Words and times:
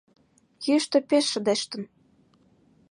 Йӱштӧ 0.65 0.97
пеш 1.09 1.25
шыдештын. 1.31 1.83